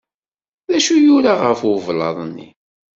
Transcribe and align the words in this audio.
D 0.69 0.71
acu 0.77 0.95
yuran 1.05 1.39
ɣef 1.45 1.61
ublaḍ-nni? 1.73 2.49